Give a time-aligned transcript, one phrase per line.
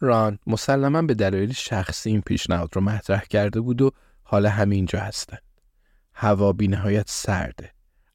[0.00, 3.90] ران مسلما به دلایل شخصی این پیشنهاد رو مطرح کرده بود و
[4.22, 5.38] حالا همینجا هستن.
[6.14, 7.72] هوا بی نهایت سرده.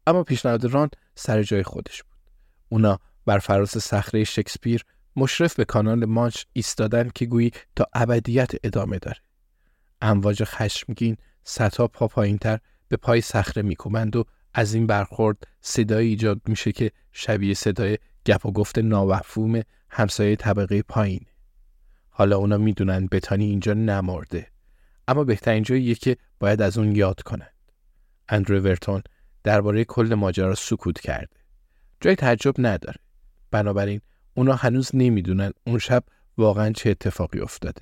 [0.08, 2.18] اما پیشنهاد ران سر جای خودش بود.
[2.70, 4.86] اونا بر فراز صخره شکسپیر
[5.16, 9.18] مشرف به کانال مانچ ایستادن که گویی تا ابدیت ادامه داره.
[10.02, 14.26] امواج خشمگین صدها پا پایینتر به پای صخره میکوبند و
[14.58, 20.82] از این برخورد صدایی ایجاد میشه که شبیه صدای گپ و گفت نامفهوم همسایه طبقه
[20.82, 21.26] پایین.
[22.10, 24.48] حالا اونا می‌دونن بتانی اینجا نمرده.
[25.08, 27.72] اما بهترین جاییه که باید از اون یاد کنند.
[28.30, 29.02] اندرو ورتون
[29.44, 31.38] درباره کل ماجرا سکوت کرده.
[32.02, 33.00] جای تعجب نداره.
[33.52, 34.02] بنابراین
[34.34, 36.04] اونا هنوز نمی‌دونن اون شب
[36.38, 37.82] واقعا چه اتفاقی افتاده.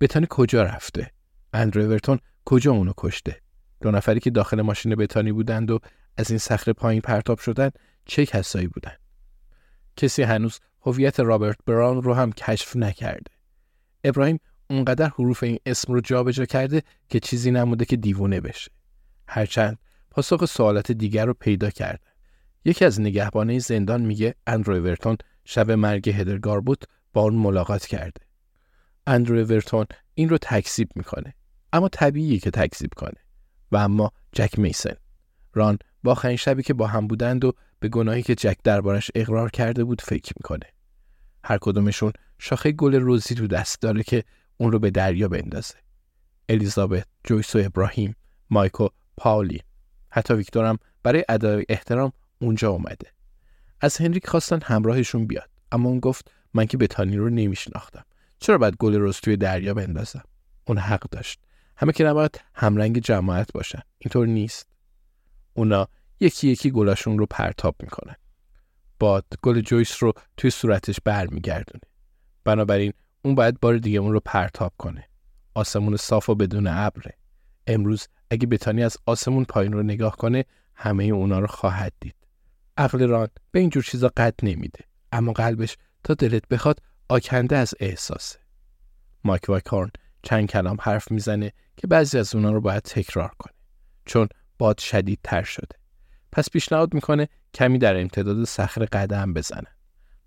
[0.00, 1.10] بتانی کجا رفته؟
[1.52, 3.40] اندرو ورتون کجا اونو کشته؟
[3.80, 5.78] دو نفری که داخل ماشین بتانی بودند و
[6.16, 7.70] از این صخره پایین پرتاب شدن
[8.04, 8.98] چه کسایی بودند؟
[9.96, 13.30] کسی هنوز هویت رابرت براون رو هم کشف نکرده.
[14.04, 14.40] ابراهیم
[14.70, 18.70] اونقدر حروف این اسم رو جابجا کرده که چیزی نموده که دیوونه بشه.
[19.28, 19.78] هرچند
[20.10, 22.08] پاسخ سوالات دیگر رو پیدا کرده.
[22.64, 28.20] یکی از نگهبانه زندان میگه اندرو ورتون شب مرگ هدرگار بود با اون ملاقات کرده.
[29.06, 31.34] اندرو ورتون این رو تکذیب می‌کنه.
[31.72, 33.27] اما طبیعیه که تکذیب کنه.
[33.72, 34.94] و اما جک میسن.
[35.54, 39.50] ران با آخرین شبی که با هم بودند و به گناهی که جک دربارش اقرار
[39.50, 40.66] کرده بود فکر می‌کنه.
[41.44, 44.24] هر کدومشون شاخه گل روزی تو دست داره که
[44.56, 45.74] اون رو به دریا بندازه.
[46.48, 48.16] الیزابت، جویس و ابراهیم،
[48.50, 49.62] مایکو، پاولی.
[50.10, 53.12] حتی ویکتورم برای ادای احترام اونجا اومده.
[53.80, 58.04] از هنریک خواستن همراهشون بیاد اما اون گفت من که بتانی رو نمیشناختم.
[58.38, 60.22] چرا باید گل روز توی دریا بندازم؟
[60.66, 61.40] اون حق داشت.
[61.78, 63.80] همه که نباید همرنگ جماعت باشن.
[63.98, 64.66] اینطور نیست.
[65.54, 65.88] اونا
[66.20, 68.14] یکی یکی گلاشون رو پرتاب می‌کنن.
[68.98, 71.80] باد گل جویس رو توی صورتش برمیگردونه.
[72.44, 75.08] بنابراین اون باید بار دیگه اون رو پرتاب کنه.
[75.54, 77.14] آسمون صاف و بدون ابره.
[77.66, 80.44] امروز اگه بتانی از آسمون پایین رو نگاه کنه
[80.74, 82.14] همه اونا رو خواهد دید.
[82.76, 84.84] عقل ران به اینجور چیزا قد نمیده.
[85.12, 88.38] اما قلبش تا دلت بخواد آکنده از احساسه.
[89.24, 89.90] مایک وایکارن
[90.22, 93.54] چند کلام حرف می‌زنه که بعضی از اونا رو باید تکرار کنه.
[94.06, 95.76] چون باد شدید تر شده.
[96.32, 99.72] پس پیشنهاد می‌کنه کمی در امتداد صخره قدم بزنن.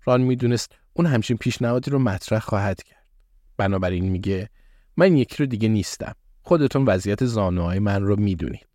[0.04, 3.06] ران می‌دونست اون همچین پیشنهادی رو مطرح خواهد کرد.
[3.56, 4.50] بنابراین میگه
[4.96, 6.14] من یکی رو دیگه نیستم.
[6.42, 8.68] خودتون وضعیت زانوهای من رو می‌دونید.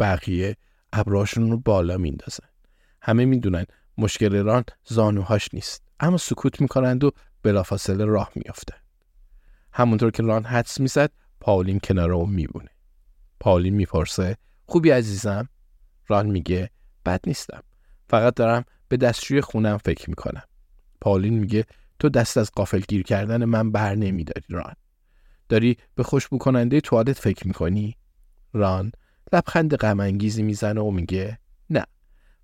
[0.00, 0.56] بقیه
[0.92, 2.48] ابراشون رو بالا میندازن.
[3.02, 3.64] همه می‌دونن
[3.98, 5.82] مشکل ران زانوهاش نیست.
[6.00, 7.10] اما سکوت می‌کنند و
[7.42, 8.87] بلافاصله راه میافتند.
[9.72, 11.10] همونطور که ران حدس می‌زد
[11.40, 12.68] پاولین کنار اون میبونه.
[13.40, 14.36] پاولین می‌پرسه
[14.66, 15.48] خوبی عزیزم؟
[16.06, 16.70] ران میگه
[17.06, 17.62] بد نیستم.
[18.08, 20.42] فقط دارم به دستشوی خونم فکر می‌کنم.
[21.00, 21.64] پاولین میگه
[21.98, 24.74] تو دست از قافل گیر کردن من بر نمیداری ران.
[25.48, 27.96] داری به خوشبو کننده توالت فکر می‌کنی؟
[28.52, 28.92] ران
[29.32, 31.38] لبخند غم انگیزی می‌زنه و میگه
[31.70, 31.84] نه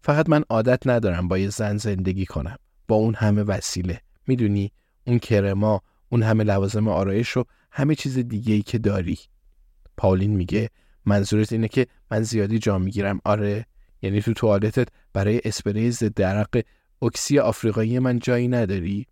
[0.03, 2.57] فقط من عادت ندارم با یه زن زندگی کنم
[2.89, 4.73] با اون همه وسیله می‌دونی
[5.07, 9.19] اون کرما اون همه لوازم آرایش و همه چیز دیگه ای که داری.
[9.97, 10.71] پاولین میگه
[11.07, 13.21] منظورت اینه که من زیادی جا می‌گیرم.
[13.25, 13.67] آره
[14.03, 16.63] یعنی تو توالتت برای اسپری ضد عرق
[17.03, 19.07] اکسی آفریقایی من جایی نداری؟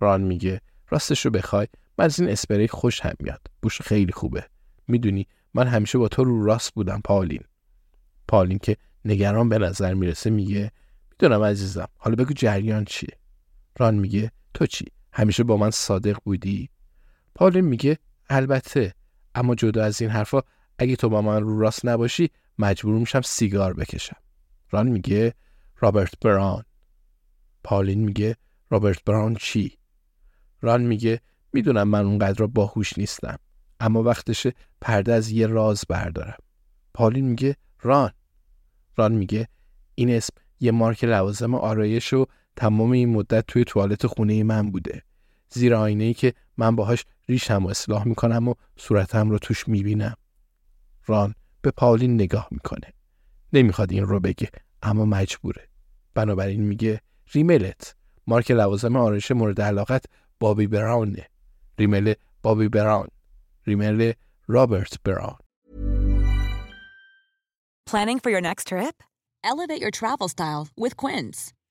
[0.00, 0.60] ران میگه
[0.90, 1.66] راستش رو بخوای
[1.98, 3.40] من از این اسپری خوش هم میاد.
[3.62, 4.44] بوش خیلی خوبه.
[4.88, 7.42] می‌دونی من همیشه با تو رو راست بودم پالین
[8.28, 10.70] پالین که نگران به نظر می‌رسه میگه
[11.10, 13.18] می‌دونم عزیزم حالا بگو جریان چیه؟
[13.78, 14.84] ران میگه تو چی؟
[15.14, 16.70] همیشه با من صادق بودی؟
[17.34, 17.98] پالین میگه
[18.30, 18.94] البته
[19.34, 20.40] اما جدا از این حرفا
[20.78, 24.16] اگه تو با من رو راست نباشی مجبور میشم سیگار بکشم.
[24.70, 25.34] ران میگه
[25.78, 26.62] رابرت براون
[27.64, 28.36] پالین میگه
[28.70, 29.78] رابرت براون چی؟
[30.60, 31.20] ران میگه
[31.52, 33.38] می‌دونم من اونقدر باهوش نیستم
[33.80, 36.38] اما وقتشه پرده از یه راز بردارم.
[36.94, 38.10] پالین میگه ران.
[38.96, 39.48] ران میگه
[39.94, 45.02] این اسم یه مارک لوازم آرایش و تمام این مدت توی توالت خونه من بوده.
[45.48, 50.16] زیر آینه ای که من باهاش ریشم و اصلاح می‌کنم و صورتم رو توش می‌بینم.
[51.06, 52.92] ران به پاولین نگاه می‌کنه.
[53.52, 54.48] نمی‌خواد این رو بگه
[54.82, 55.68] اما مجبوره.
[56.14, 57.00] بنابراین میگه
[57.32, 57.96] ریملت
[58.26, 60.04] مارک لوازم آرایش مورد علاقت
[60.40, 61.28] بابی براونه.
[61.78, 63.08] ریمل بابی براون
[63.66, 64.12] ریمل
[64.46, 65.36] رابرت براون
[67.90, 68.96] Planning for your next trip?
[69.50, 71.52] Elevate your travel style with Quince.